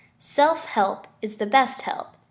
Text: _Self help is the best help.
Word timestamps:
_Self 0.19 0.65
help 0.65 1.05
is 1.21 1.37
the 1.37 1.45
best 1.45 1.83
help. 1.83 2.07